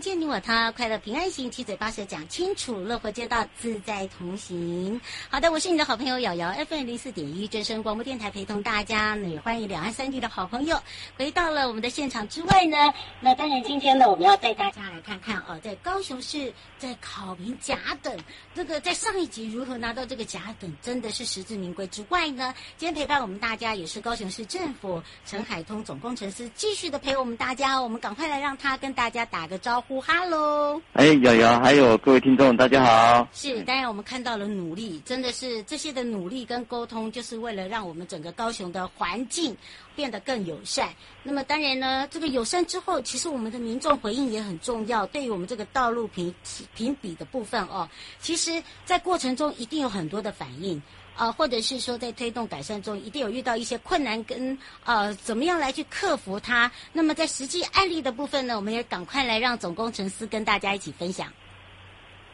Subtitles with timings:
[0.00, 4.98] 见你我他，快乐平安行，七嘴八舌讲清楚，乐活街道自在同行。
[5.28, 10.80] 好的，我是你的好朋友瑶瑶，FM 零四点一真声广播电台，陪同大家，也欢迎两岸三地的好朋友
[11.18, 12.76] 回到了我们的现场之外呢。
[13.20, 18.16] 那当然，今天呢，我们要带大家来看看哦，在高雄市在考评甲等，
[18.54, 29.89] 这个在上一集如何拿到这个甲等，真的是实至名归之外呢，今天陪伴我们大家也是高雄市政府陈海通总工程师，继续的陪我们大家，我们赶快来让他跟大家打个招呼。
[29.98, 33.26] 哈喽，哎，瑶瑶，还有各位听众，大家好。
[33.32, 39.56] 是，当然我们看到了努力，真的是这些的努力跟沟通，就是为了让我们整个高雄的环境
[39.96, 40.90] 变得更友善。
[41.22, 45.06] 那么当然呢，这个友善之后，其实我们的民众回应也很重要。
[45.06, 46.32] 对于我们这个道路评
[46.76, 47.88] 评比的部分哦，
[48.20, 50.80] 其实在过程中一定有很多的反应。
[51.20, 56.70] 啊，或者是说在推动改善中，一定有遇到一些困难跟呃，怎么样来去克服它？
[56.94, 61.26] 那么在实际案例的部分呢，我们也赶快来让总工程师跟大家一起分享。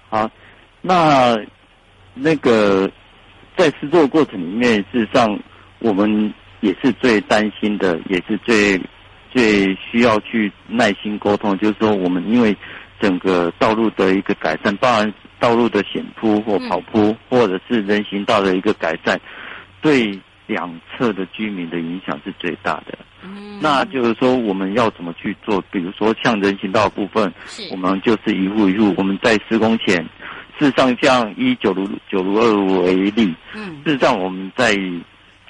[0.09, 0.31] 好，
[0.83, 1.37] 那
[2.15, 2.89] 那个
[3.57, 5.37] 在施作过程里面，事实上
[5.81, 8.81] 我们也是最担心的，也是最
[9.33, 12.57] 最需要去耐心沟通，就是说我们因为
[13.01, 15.13] 整个道路的一个改善，当然。
[15.39, 19.21] 道路的险铺或跑铺，或者是人行道的一个改善，
[19.81, 22.99] 对两侧的居民的影响是最大的。
[23.23, 25.61] 嗯，那就是说我们要怎么去做？
[25.71, 27.33] 比如说像人行道部分，
[27.71, 29.97] 我们就是一户一户，我们在施工前，
[30.59, 34.77] 事实上像以九如九如二路为例，嗯，事实上我们在。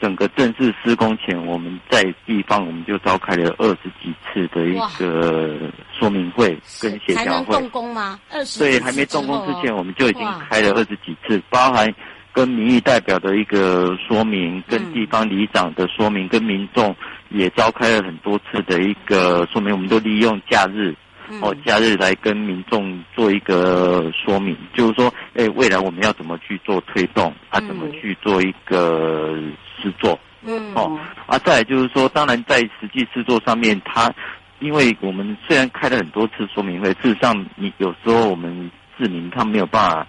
[0.07, 5.59] 整个正式施工前，我们在地方我们就召开了二十几次的一个
[5.99, 7.59] 说明会跟协调会。
[7.59, 8.17] 动工吗？
[8.31, 11.93] 二十对，还没动工之前，我们就已经开了二十几次，包含
[12.33, 16.95] 跟民意代表的一个说明，跟地方里长的说明，跟民众
[17.31, 19.73] 也召开了很多次的一个说明。
[19.73, 20.95] 我们都利用假日。
[21.41, 29.35] 哦，假日来跟民众做一个说明，就是说，哎，未来我们要怎么去做推动，啊，怎么去做一个
[29.83, 34.13] 制作，嗯，哦，啊，再来就是说，当然在实际制作上面，它，
[34.61, 40.07] 因为我们虽然开了很多次说明会，事实上，你有时候我们市民他没有办法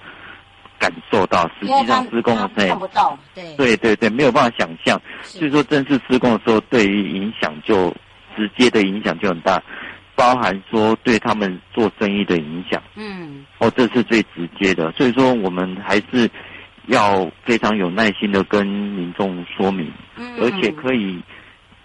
[0.77, 7.89] 感受到，实际上施工的时候看不到，对，对对对，没有办法想象，所以说正式施工的时候，对于影响就
[8.35, 9.61] 直接的影响就很大。
[10.17, 16.27] 包含说对他们做生意的影响，嗯，哦，这是最直接的，所以说我们还是
[16.87, 21.21] 要非常有耐心的跟民众说明，嗯，而且可以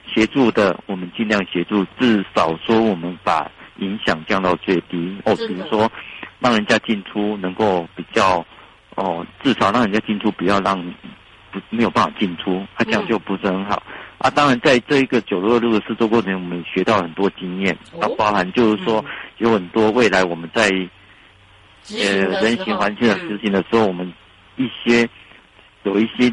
[0.06, 3.50] 协助的，我们尽量协助，至少说我们把
[3.80, 5.92] 影响降到最低，哦，比如说
[6.40, 8.44] 让人家进出能够比较，
[8.94, 10.82] 哦，至少让人家进出不要让
[11.50, 13.82] 不没有办法进出，它这样就不是很好。
[14.22, 19.04] 啊，当然，在这一个九如二路的试作过程，我们学到很多经验，啊，包含就是说，
[19.38, 20.70] 有很多未来我们在
[21.90, 22.06] 呃
[22.40, 24.12] 人行环境的实行的时候，我们
[24.56, 25.08] 一些
[25.82, 26.32] 有一些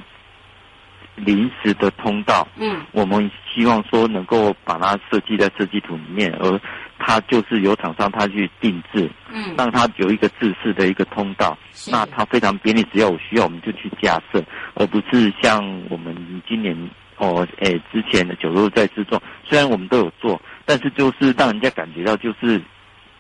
[1.16, 6.62] 临时的通道，嗯，我们希望说能够把它设计在设计图里面，而
[7.00, 11.58] 它就是由厂商他去定制，嗯，让它有一个自适的一个通道，
[11.92, 14.44] 那它非常便利，只要我需要我们就去架设，
[14.76, 15.60] 而不是像
[15.90, 16.16] 我们
[16.48, 16.78] 今年。
[17.20, 22.60] 哦，哎，之前的九如在制作，虽然我们都有做，但是就是让人家感觉到就是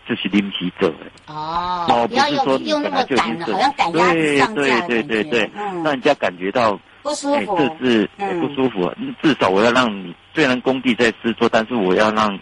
[0.07, 0.92] 就是临时者
[1.28, 8.10] 哦，不是说你本来就已经好像赶鸭子上架的感觉，对对对对对，嗯，让人家感觉到不舒服，这是
[8.40, 8.92] 不舒服。
[8.98, 12.40] 嗯、至少我要让你，虽然工地在制作，但是我要让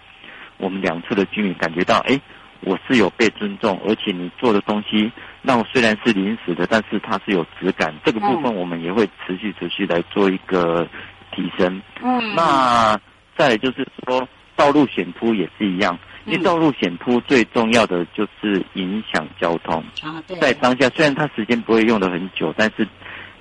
[0.58, 2.20] 我们两侧的居民感觉到，哎，
[2.62, 5.12] 我是有被尊重，而且你做的东西，
[5.42, 7.94] 那我虽然是临时的，但是它是有质感。
[8.06, 10.88] 这个部分我们也会持续持续来做一个
[11.38, 11.82] 提升。
[12.04, 13.00] 嗯，那
[13.38, 15.98] 再来就是说，道路险铺也是一样。
[16.26, 19.82] 因为道路险铺最重要的就是影响交通。
[20.02, 20.36] 啊，对。
[20.40, 22.86] 在当下，虽然它时间不会用的很久，但是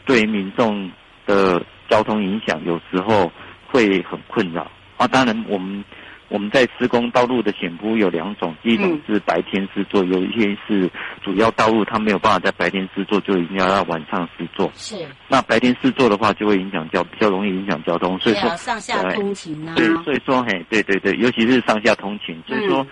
[0.04, 0.88] 对于民众
[1.24, 3.32] 的交通影响，有时候
[3.66, 4.70] 会很困扰。
[4.98, 5.82] 啊，当然我们。
[6.28, 10.90] 我们在施工道路的险铺有两种，第一种是白天施作，有一些是
[11.22, 14.68] 主要道路，它没有办法在白天施作，就一定要在晚上施作。
[14.74, 15.06] 是。
[15.28, 19.74] 那白天施作的话，就会影响交，比较容易影响交通，所以说上下通勤啊。
[19.76, 22.84] 对，所以说，嘿，对对对，尤其是上下通勤，所以说，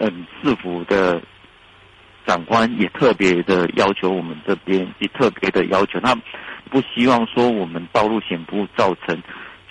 [0.00, 1.20] 嗯，市府的
[2.26, 6.14] 长官也特别的要求我们这边，也特别的要求，他
[6.70, 9.18] 不希望说我们道路险铺造成。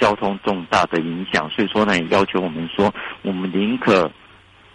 [0.02, 4.12] 交通重大的影响，所以说呢，也要求我们说，我们宁可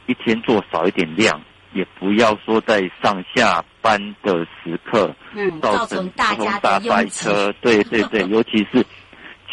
[0.06, 1.40] 一天做少一点量，
[1.72, 7.52] 也不要说在上下班的时刻，嗯，造成大家大塞车。
[7.60, 8.80] 对对对， 尤其是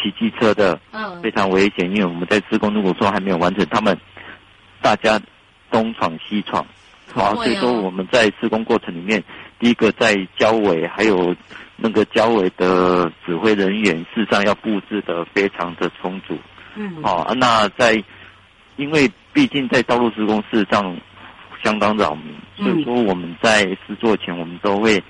[0.00, 1.90] 骑机车的，嗯，非常危险。
[1.90, 3.98] 因为我们在施工，如果说还没有完成，他们
[4.80, 5.20] 大家
[5.72, 6.64] 东闯西闯，
[7.12, 9.20] 好，所以说我们在施工过程里面，
[9.58, 11.34] 第一个在交尾还有。
[11.76, 16.38] 那个交委的指挥人员事实上要布置的非常的充足，
[16.76, 18.02] 嗯，好、哦，那在
[18.76, 20.96] 因为毕竟在道路施工事实上
[21.62, 25.02] 相当扰民，所以说我们在施作前我们都会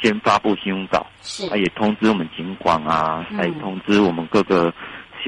[0.00, 4.72] 先发布新闻稿，是，也通知我们警广啊，还通知我们各个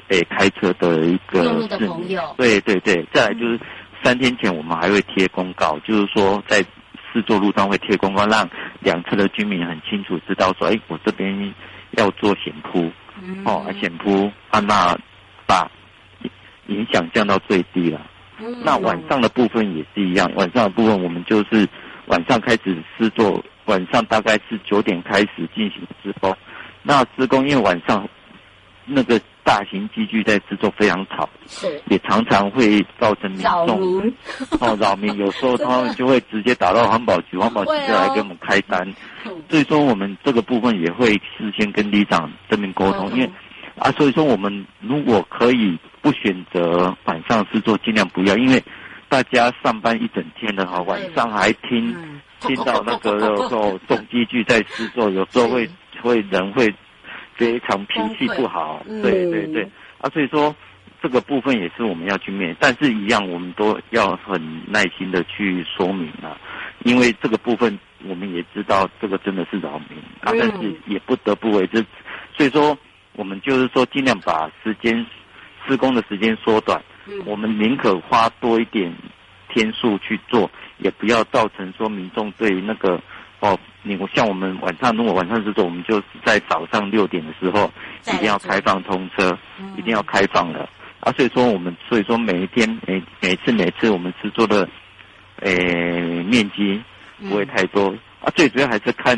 [0.09, 3.59] 诶开车的一个市民，对对对，再来就是
[4.05, 6.63] 三天前我们还会贴公告，就是说在。
[7.13, 8.49] 制作路段会贴公告，让
[8.81, 11.55] 两侧的居民很清楚知道说，哎，我这边
[11.93, 12.91] 要做险铺，
[13.23, 14.97] 嗯、哦，险铺，啊，那
[15.47, 15.71] 把
[16.67, 18.01] 影响降到最低了。
[18.39, 21.69] 嗯、那晚上的部分也是一样，晚上的部分我们就是
[22.07, 26.37] 晚上开始施作，晚上大概是九点开始进行施工。
[26.83, 28.09] 那施工因为晚上
[28.85, 29.21] 那个。
[29.43, 31.81] 大型机具在制作非常吵，是。
[31.89, 34.15] 也常常会造成民众民。
[34.61, 38.81] 哦扰民，有时候 他们就会直接打到环保局，环保局就来给我们开单。
[39.25, 43.31] 哦、所以说我们这个部分也会事先跟里长这边沟通，嗯、因为
[43.79, 48.63] 啊，所以说我们如果可以不选择晚上制作，尽量不要，因为
[49.09, 55.69] 大家上班一整天的话，晚上还听、嗯、听到那个 时候重机具在制作，有时候会
[56.03, 56.73] 会人会。
[57.41, 59.63] 非常脾气不好，对对对，
[59.99, 60.55] 啊，所以说
[61.01, 64.39] 这个部分也是我们要去面，但是一样我们都要很
[64.71, 66.37] 耐心的去说明啊，
[66.85, 71.83] 因为这个部分我们也知道这个真的是扰民啊，但是也不得不为之，
[72.37, 72.77] 所以说
[73.15, 75.07] 我们就是说尽量把时间
[75.67, 76.79] 施工的时间缩短，
[77.25, 78.95] 我们宁可花多一点
[79.49, 83.01] 天数去做，也不要造成说民众对那个。
[83.41, 87.73] 哦，你像我们晚上，如果晚上施作，我们就是在早上六点的时候
[88.07, 90.69] 一定要开放通车，嗯、一定要开放了
[91.01, 91.11] 啊。
[91.17, 94.69] 所以说我们，所以说每一天每每次每次我们制作的，
[95.41, 96.83] 诶、呃、面积
[97.29, 98.33] 不会太多、嗯、啊。
[98.37, 99.17] 最主要还是看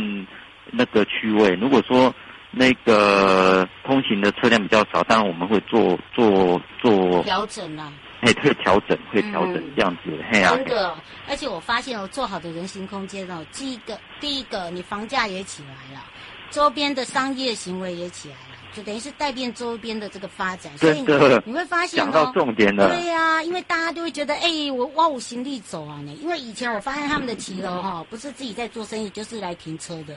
[0.70, 1.54] 那个区位。
[1.56, 2.14] 如果说
[2.52, 7.92] 那个通行的车辆比较少，当然我们会做做做调整了。
[8.22, 10.54] 哎，会调整，会调整这样子，嗯、嘿啊。
[10.56, 10.96] 真的，
[11.28, 16.04] 而且我发现哦，做好的人行空间哦，第一个，第一个，你房价也起来了，
[16.50, 20.76] 周边的商业行为也起来了，就等于是带变周边的这个发展。
[20.78, 22.88] 所以你，会发现哦，讲到重点了。
[22.88, 30.16] 对呀、啊，因为大家都会觉得，哎，我哇，我行李走啊呢，因为以前我发现他们的骑楼哈，不是自己在做生意，就是来停车的。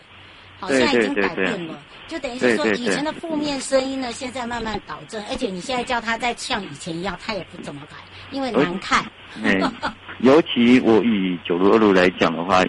[0.59, 1.75] 好，现在已经改变了，对对对对，
[2.07, 7.97] 就等于是说以前的负面声音呢，现在慢慢导正，而且你现在叫他再像以前一样，他也不怎么改，
[8.31, 9.03] 因为难看。
[9.43, 9.59] 欸、
[10.19, 12.63] 尤其我以九如二路来讲的话，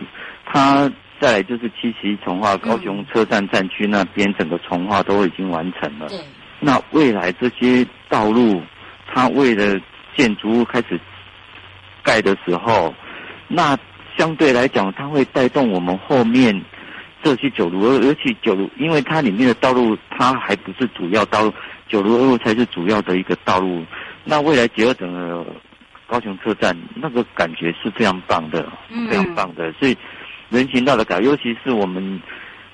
[0.45, 0.91] 它
[1.21, 6.09] 再来就是七十一重划，高雄车站站区那边整个重化都已经完成了。
[6.09, 6.19] 对。
[6.59, 8.61] 那未来这些道路，
[9.15, 9.81] 它为了
[10.17, 10.99] 建筑物开始
[12.03, 12.93] 盖的时候，
[13.47, 13.79] 那
[14.19, 16.61] 相对来讲，它会带动我们后面。
[17.23, 21.53] 这些九如二，尤其九如，因为它里面的道路，它还不是主要道路，
[21.89, 23.85] 九如二路才是主要的一个道路。
[24.25, 25.45] 那未来结合整个
[26.07, 28.71] 高雄车站，那个感觉是非常棒的，
[29.11, 29.73] 非常棒的。
[29.73, 29.97] 所以
[30.51, 32.21] 人行道的改，尤其是我们，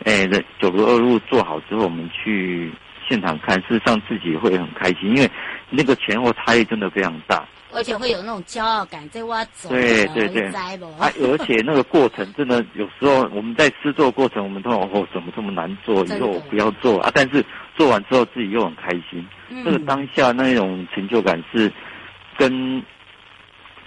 [0.04, 2.70] 诶的九如二路做好之后，我们去
[3.08, 5.30] 现场看，事实上自己会很开心，因为
[5.70, 7.46] 那个前后差异真的非常大。
[7.72, 9.68] 而且会有那种骄傲感，在挖走。
[9.68, 16.04] 对对对，啊，而且那个过程真的有时候我们在制作过程，我们都哦，怎么这么难做？
[16.04, 17.10] 以后我不要做啊！
[17.14, 17.44] 但是
[17.76, 21.72] 做完之后自己又很开心，嗯、那个当下那种成就感是
[22.36, 22.82] 跟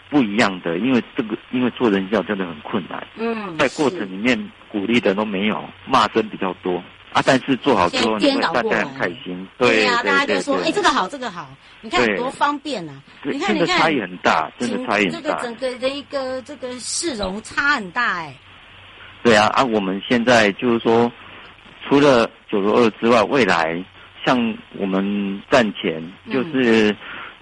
[0.10, 0.78] 不一样的。
[0.78, 3.06] 因为这个，因为做人教真的很困难。
[3.18, 6.84] 嗯，在过程里面鼓励的都没有，骂声比较多。
[7.16, 7.24] 啊！
[7.26, 9.48] 但是做好之后，你会大家很开心。
[9.58, 11.48] 对呀，大家就说：“哎，这个好，这个好，
[11.80, 13.02] 你看多方便啊！
[13.24, 15.20] 你看，你看，差异很大，真的差异很大。
[15.22, 18.36] 这个整个的一个这个市容差很大，哎。
[19.24, 21.10] 对啊，啊，我们现在就是说，
[21.88, 23.82] 除了九如二之外，未来
[24.26, 24.38] 像
[24.78, 26.94] 我们站前就是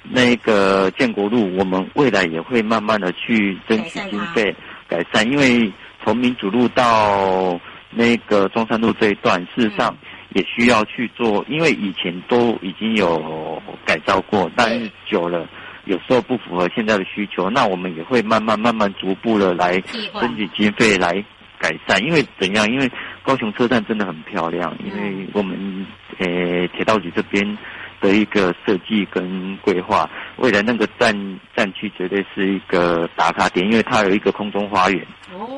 [0.03, 4.55] 那个建国路，我们未来也会慢慢的去争取经费
[4.87, 7.59] 改善，因为从民主路到。
[7.95, 9.95] 那个中山路这一段，事实上
[10.33, 15.47] 也需要去做，因为以前都已经有改造过，但是久了，
[15.85, 19.79] 有时候不符合现在的需求，那我们也会慢慢慢慢逐步的来
[20.19, 21.23] 争取经费来
[21.59, 22.01] 改善。
[22.03, 22.69] 因为怎样？
[22.71, 25.85] 因为高雄车站真的很漂亮，因为我们
[26.17, 27.57] 呃铁道局这边
[28.03, 35.07] 的一个设计跟规划，未来那个站站区绝对是一个打卡点，因为它有一个空中花园。
[35.33, 35.49] 哦。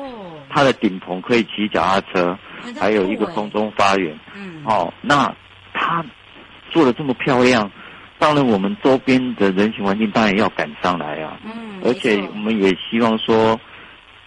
[0.48, 2.38] 它的顶棚可以骑脚踏车，
[2.80, 4.18] 还有一个空中花园。
[4.34, 5.30] 嗯，哦，那
[5.74, 6.02] 它
[6.70, 7.70] 做的这么漂亮，
[8.18, 11.36] 当然我们周边的人行环境当然要赶上来啊。
[11.44, 13.60] 嗯，而且我们也希望说，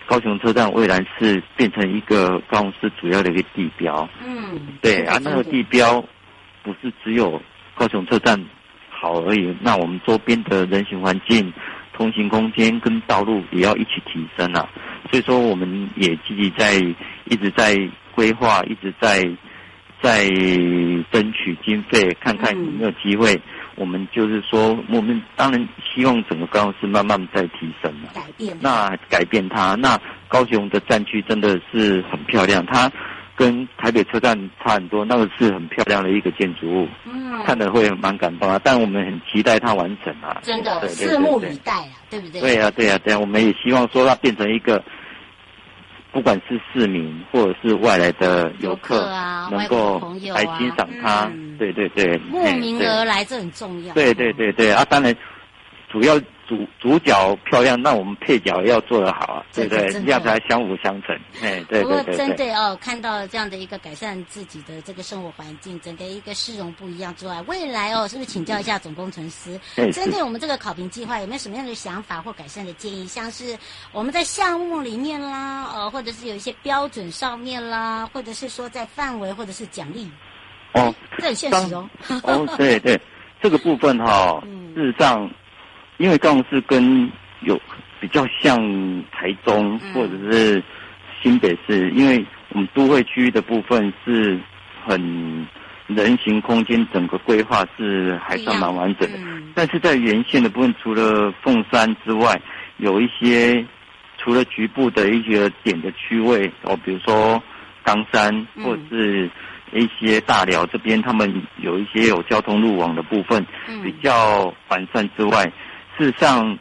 [0.05, 4.07] 高雄车站未来是变成一个高雄市主要的一个地标。
[4.23, 6.03] 嗯，对啊，那个地标
[6.61, 7.41] 不是只有
[7.79, 8.37] 高雄车站
[8.89, 11.53] 好而已，那我们周边的人行环境、
[11.93, 14.67] 通行空间跟道路也要一起提升啊。
[15.09, 16.75] 所以说，我们也积极在
[17.23, 17.77] 一直在
[18.13, 19.23] 规划，一直在
[20.01, 20.27] 在
[21.09, 23.33] 争取经费，看看有没有机会。
[23.35, 23.41] 嗯、
[23.75, 28.57] 我们就是说，我们当然希望整个高雄市慢慢在提升嘛，改变。
[28.59, 32.91] 那改变它，那高雄的战区真的是很漂亮，它
[33.39, 38.59] 跟台北车站差很多，那个是很漂亮的一个建筑物，嗯，看得会蛮感动啊。
[38.61, 42.41] 但我们很期待它完成啊，真的，拭目以待啊，对不对？
[42.41, 44.83] 对啊，对啊，对啊，我们也希望说它变成一个。
[46.11, 49.99] 不管是市民或者是外来的游客啊，能够
[50.33, 53.93] 来欣赏它，嗯、对对对，慕名而来，这很重要。
[53.93, 55.15] 对对对对啊，当然，
[55.87, 56.19] 主要。
[56.49, 59.87] 主主角漂亮，那我们配角要做得好啊，对不对？
[59.93, 61.15] 这样才相辅相成。
[61.43, 61.83] 哎，对对对。
[61.83, 69.59] 不过针对哦，看到这样的一个改善自己的这个生活环境，整个一个市容不一样之外，未来哦，是不是请教一下总工程师？
[69.91, 73.05] 针对我们这个考评计划，有没有什么样的想法或改善的建议？
[73.05, 73.55] 像是
[73.91, 80.09] 我们在项目里面啦，呃，或者是有一些标准上面啦，或者是说在范围或者是奖励。
[80.73, 81.87] 哦，这很现实哦。
[82.23, 82.99] 哦，对对，
[83.39, 84.41] 这个部分哈、
[84.73, 85.29] 事实上。
[85.99, 87.59] 因为高雄市跟有
[87.99, 88.57] 比较像
[89.11, 90.63] 台中或者是
[91.21, 94.39] 新北市，因为我们都会区域的部分是
[94.85, 95.45] 很
[95.87, 99.17] 人行空间整个规划是还算蛮完整的，
[99.53, 102.41] 但是在沿线的部分，除了凤山之外，
[102.77, 103.65] 有一些
[104.17, 107.43] 除了局部的一些点的区位哦，比如说
[107.83, 109.29] 冈山或者是
[109.73, 113.45] 一些大寮这边，他们有一些有交通路网的部分
[113.83, 115.51] 比较完善之外。
[115.99, 116.57] 事实上，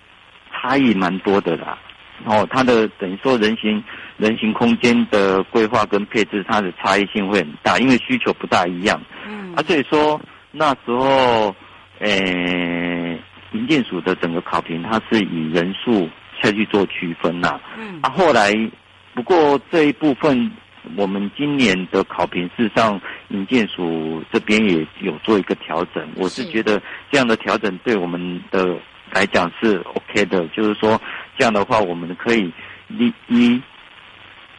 [0.52, 1.78] 差异蛮多的啦。
[2.25, 3.80] 哦，它的等于说人行
[4.16, 9.00] 人行空间的规划跟配置，它的差异性会很大，因为需求不大一样。
[9.25, 9.54] 嗯。
[9.54, 11.54] 啊，所以说那时候，
[12.00, 13.16] 诶，
[13.52, 16.11] 营建署的整个考评，它是以人数
[16.42, 17.61] 下去做区分呐。
[17.78, 18.00] 嗯。
[18.02, 18.52] 啊，后来
[19.14, 20.50] 不过这一部分，
[20.97, 26.04] 我们今年的考评，事实上营建署这边也有做一个调整。
[26.16, 28.76] 我是觉得这样的调整对我们的。
[29.12, 31.00] 来讲是 OK 的，就是说
[31.36, 32.52] 这样的话，我们可以
[32.88, 33.60] 一一，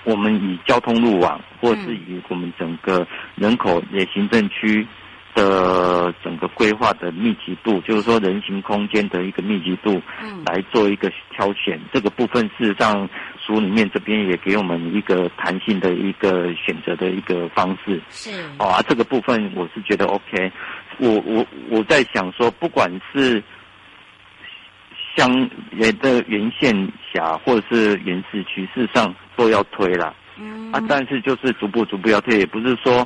[0.03, 4.85] 我们以交通路网，或是以我们整个人口也行政区
[5.35, 10.01] 的整个规划的密集度，就是说人行空间的一个密集度，
[10.45, 11.79] 来做一个挑选。
[11.93, 13.07] 这个部分事实上，
[13.39, 18.01] 书里面这边也给我们一个弹性的一个选择的一个方式。
[18.09, 20.51] 是哦，啊，这个部分我是觉得 OK。
[20.97, 23.41] 我我我在想说，不管是
[25.19, 26.73] 乡也的原县
[27.13, 30.15] 辖或者是原市区，事实上都要推了。
[30.37, 33.05] 嗯啊，但是就是逐步逐步要推，也不是说，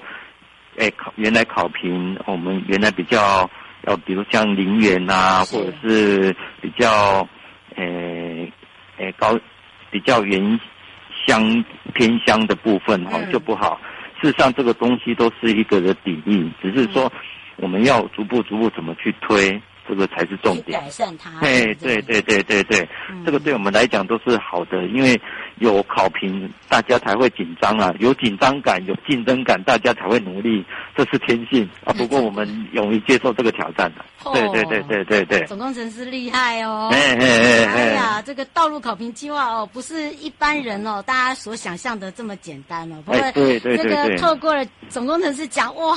[0.78, 3.50] 哎考原来考评我们原来比较
[3.88, 7.28] 要，比如像林园啊，或者是比较，
[7.78, 8.52] 诶
[8.98, 9.36] 诶高
[9.90, 10.60] 比较原
[11.26, 11.66] 乡
[11.96, 13.82] 偏乡的部分哈、嗯、就不好。
[14.22, 17.12] 事实上这个东西都是一个的比例，只是说
[17.56, 19.60] 我们要逐步逐步怎么去推。
[19.88, 20.80] 这个才是重点。
[20.80, 21.32] 改善它。
[21.42, 25.20] 哎，对对对对对，嗯、这个对我们来讲都是好的，因为
[25.60, 31.94] 有考评，大家才会紧张啊，有紧张感，有竞争感，大家才会努力，这是天性啊。
[31.98, 34.04] 不过我们勇于接受这个挑战的。
[34.34, 35.46] 对对对对对对。
[35.48, 36.90] 总工程师厉害哦。
[36.92, 37.66] 嘿嘿嘿嘿。
[37.66, 42.96] 哎呀，这个道路考评计划哦，不是一般人哦，大家所想象的这么简单哦。
[43.06, 43.84] 不过，对对对对。
[43.84, 45.96] 这个透过了总工程师讲哇。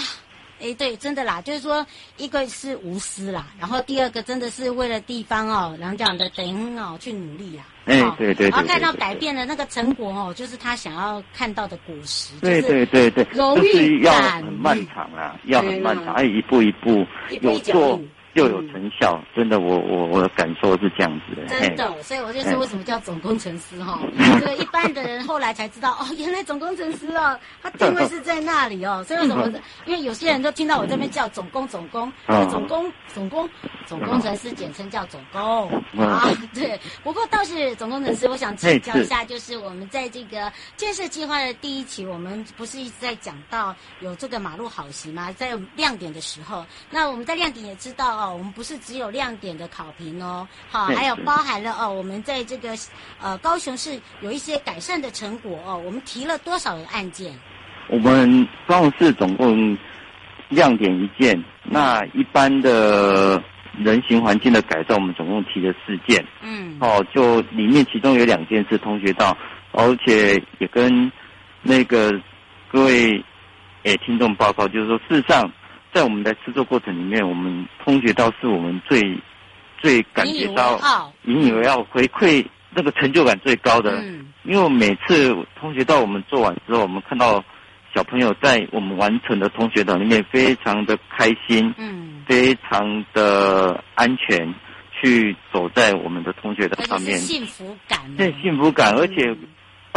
[0.61, 1.87] 哎，对，真的啦，就是说，
[2.17, 7.65] 一个是无私啦，然后第二个真的是为了地方哦，然后讲的等哦去努力啦。
[7.85, 8.51] 哎，对对对。
[8.51, 12.33] 然后看到改变的那个成果哦，就是他想要看到的果实。
[12.41, 13.27] 对对对对。
[13.33, 14.43] 荣誉感。
[14.43, 17.07] 很漫长啊，要很漫长，哎，一步一步
[17.43, 18.01] 有做。
[18.37, 21.47] 又有成效，真的，我我我的感受是这样子的。
[21.47, 23.99] 真的，所以我就说为什么叫总工程师哈。
[24.39, 29.03] 这个一般的人后来才知道哦，原来总工程师哦，他定位是在那里哦。
[29.09, 29.51] 所以为什么？
[29.87, 32.13] 因为有些人都听到我这边叫总工总工，
[32.51, 33.49] 总工总工
[33.87, 36.29] 总工程师简称叫总工啊。
[36.53, 45.33] 对，不过倒是总工程师，我想请教一下，就是我们在这个建设计划的第一期，我们不是一直在讲到有这个马路好行吗？
[45.33, 48.26] 在亮点的时候，那我们在亮点也知道哦。
[48.33, 52.75] 我们不是只有亮点的考评哦，好，还有包含了哦，我们在这个
[53.21, 57.33] 呃高雄市有一些改善的成果哦，我们提了多少个案件？
[57.89, 59.77] 我们高雄市总共
[60.49, 63.43] 亮点一件，那一般的
[63.79, 66.25] 人行环境的改造，我们总共提了四件。
[66.43, 69.37] 嗯，哦，就里面其中有两件是通学道，
[69.73, 71.11] 而且也跟
[71.63, 72.13] 那个
[72.71, 73.23] 各位
[73.85, 75.51] 诶听众报告，就是说事实上。
[75.97, 79.19] 在我们的制作过程里面，我们通学到是我们最
[79.79, 80.79] 最感觉到
[81.25, 83.93] 引以为傲、回馈那个成就感最高的。
[84.03, 87.43] 嗯，因为每次通学到我们做完之后，我们看到
[87.95, 94.55] 小朋友在我们完成的通学道里面非常的开心，嗯，非常的安全，
[94.93, 99.35] 去走在我们的同学道上面，幸福感，对，幸福感，而且。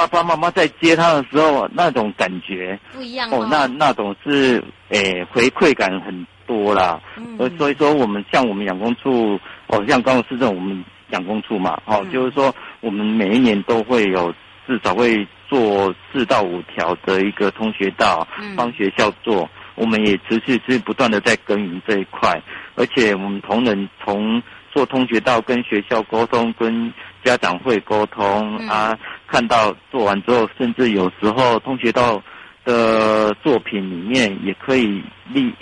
[0.07, 3.39] 爸爸妈妈在接他的时候，那种感觉不一样哦。
[3.41, 6.99] 哦，那那种是诶、欸、回馈感很多啦。
[7.17, 7.35] 嗯。
[7.37, 14.33] 而所以说，我们像我们养工处，哦，像高雄市政府我们养工处嘛，哦，嗯、就是说我们每一年都会有
[14.65, 19.43] 至少会做四到五条的一个通学道，帮学校做。
[19.43, 22.41] 嗯、我们也持续是不断的在耕耘这一块，
[22.75, 26.93] 而且我们同仁从做通学道跟学校沟通，跟
[27.23, 28.97] 家长会沟通、嗯、啊。
[29.31, 32.21] 看到做完之后，甚至有时候通学道
[32.65, 35.53] 的作品里面也可以立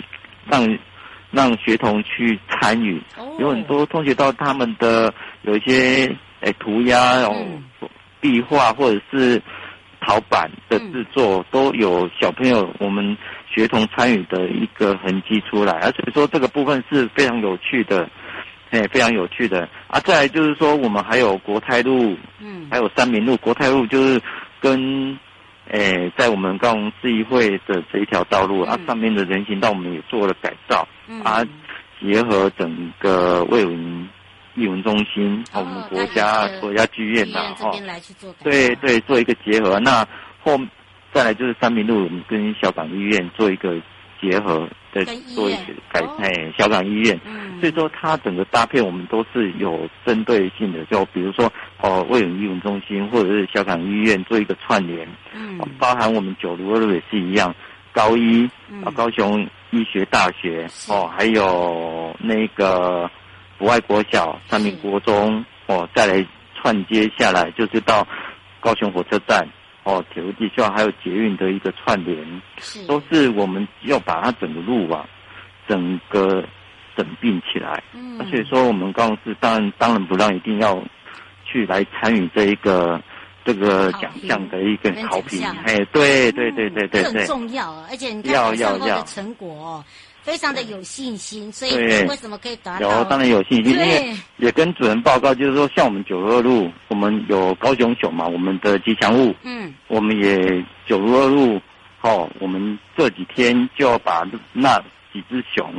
[0.50, 0.78] 让
[1.30, 3.00] 让学童去参与，
[3.38, 7.34] 有很多通学道他们的有一些诶涂鸦哦
[8.20, 9.40] 壁画或者是
[10.00, 18.08] 陶板的制作，都有小朋友我们学童参与的一个痕迹出来，而且说这个部分是非常有趣的。
[18.70, 19.98] 哎，非常有趣的啊！
[20.00, 23.36] 再来就是说，我们还有国泰路，嗯，还有三民路。
[23.38, 24.20] 国泰路就是
[24.60, 25.18] 跟，
[25.70, 31.42] 哎，在我们高雄市议会的这一条道路、嗯、啊，上面的人行道我们也做了改造，嗯、啊，
[32.00, 34.08] 结合整个卫文
[34.54, 37.70] 艺文中心，哦、我们国家国家剧院呐，哈，
[38.42, 39.80] 对对，做一个结合。
[39.80, 40.06] 那
[40.42, 40.58] 后
[41.12, 43.80] 再来就是三民路，我们跟小港医院做一个
[44.20, 44.68] 结合。
[44.90, 45.04] 的
[45.34, 51.52] 做一些改哎，小港医院，嗯、所以说它整个搭配我们都是有针对性的，就比如说
[51.82, 57.54] 哦，卫武医文中心或者是小港医院做一个串联，嗯，包含我们九如二路也是一样，
[57.92, 58.48] 高一
[58.82, 63.08] 啊，高雄医学大学哦，还有那个
[63.58, 68.08] 博爱国小、三民国中哦，再来串接下来就是到
[68.58, 69.46] 高雄火车站。
[69.88, 75.08] 哦，铁路地下还有捷运的一个串联，是都是我们要把它整个路网，
[75.66, 76.44] 整个
[76.94, 77.82] 整并起来。
[77.94, 80.78] 嗯，所以说我们高雄市当然当仁不让，一定要
[81.46, 83.00] 去来参与这一个
[83.46, 85.42] 这个奖项的一个考评。
[85.64, 87.86] 哎，对对对对对对，很重要啊！
[87.88, 89.82] 而且你看要要要成果。
[90.22, 91.74] 非常的有信心，所以
[92.06, 92.98] 为什么可以达到？
[92.98, 101.58] 有，当然有信心，因为也跟主人报告，就是说，像我们九如二路，我们有高雄熊嘛，我们的吉祥物，嗯，我们也九如二路，
[102.02, 104.78] 哦，我们这几天就要把那
[105.14, 105.72] 几只熊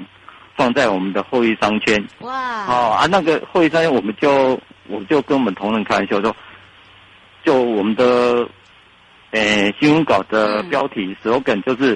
[0.56, 6.36] 放在我们的后翼商圈，哇，哦啊，那个后翼商圈，我们就我就跟我们同仁开玩笑说，
[7.44, 8.48] 就我们的，
[9.30, 11.96] 呃，新闻稿的标题 slogan 就是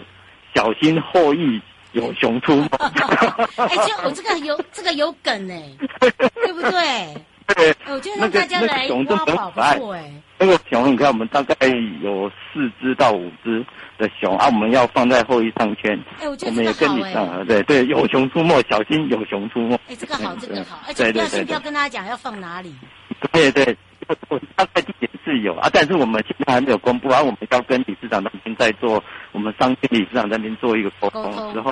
[0.54, 1.60] 小心后翼。
[1.94, 2.68] 有熊出没，
[3.58, 5.64] 哎，就我这个有这个有梗哎，
[6.00, 7.16] 对不对？
[7.56, 10.12] 对，我觉得让大家来挖宝不错哎。
[10.40, 11.56] 那个熊，你看我们大概
[12.02, 13.64] 有四只到五只
[13.98, 15.98] 的熊啊，我们要放在后衣上圈。
[16.20, 16.52] 哎，我觉得。
[16.52, 19.76] 我们也跟你上对对，有熊出没，小心有熊出没。
[19.90, 22.74] 哎，这个好，这个好，而且不要先不要跟大家讲要放哪里。
[23.32, 23.78] 对对，
[24.30, 31.72] 我大概地点是有啊，但是我们现在还没有公布啊，我们要跟理事长那边在做，我们商经理事长那边做一个沟通之后，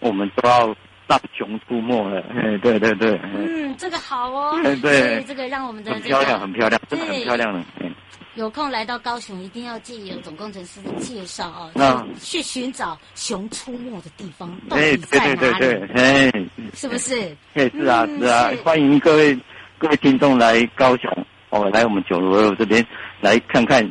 [0.00, 0.74] 我们都要。
[1.08, 7.62] 大熊出没了，哎，对对对，嗯，这个好哦，对，对 这个让我们的、这个、很漂亮，很漂亮，真的很漂亮的。
[7.78, 7.94] 嗯，
[8.34, 15.36] 有空来到高雄，一定要借由总工程师的介绍哦，那去寻找熊出没的地方到底在哪里？
[15.36, 16.32] 对对对对，哎，
[16.74, 17.36] 是不是？
[17.54, 19.38] 哎，是啊，是啊，欢迎各位
[19.78, 21.08] 各位听众来高雄
[21.56, 22.84] 哦，来我们九如这边
[23.20, 23.88] 来看看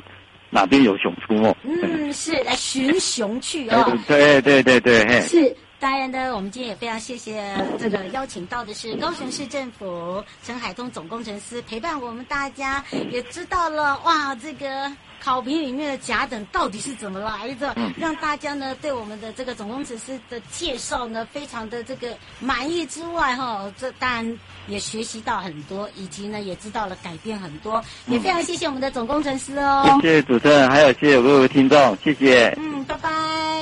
[0.49, 1.55] 哪边有熊出没。
[1.63, 3.97] 嗯，是来寻熊去哦。
[4.07, 5.55] 对对对对，嘿，是。
[5.79, 29.99] 当然呢，我们今天也非常谢谢这个邀请到的是高雄市政府陈海通总工程师陪伴我们大家，也知道了哇，这个考评里面的甲等到底是怎么来的，让大家呢对我们的这个总工程师的介绍呢非常的这个满意之外，哈，这当然也学习到很多，以及呢也知道了改变很多，也非常谢谢我们的总工程师哦。
[30.01, 32.55] 谢谢主持人，还有谢谢各位听众，谢谢。
[32.57, 33.11] 嗯，拜拜。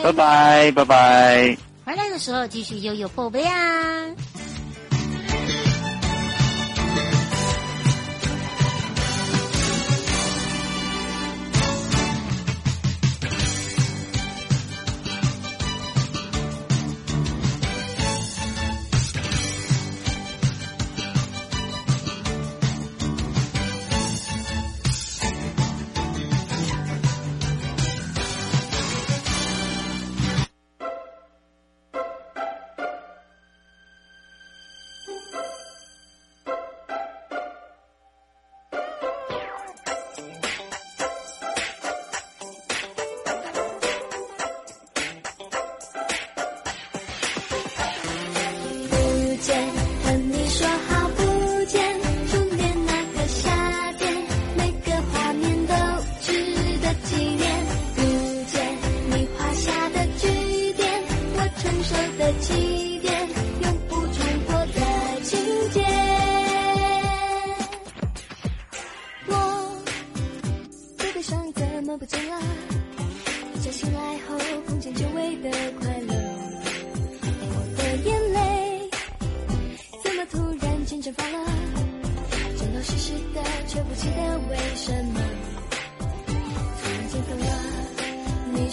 [0.03, 1.72] 拜拜，拜拜。
[1.85, 4.32] 回来的时候继续悠悠宝贝啊。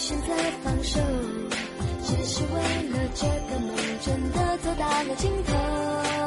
[0.01, 0.33] 选择
[0.65, 0.99] 放手
[2.03, 6.20] 只是为了这个梦真的走到了尽头。